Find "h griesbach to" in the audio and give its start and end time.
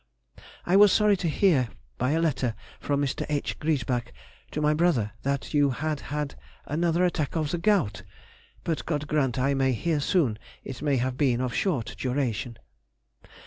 3.29-4.59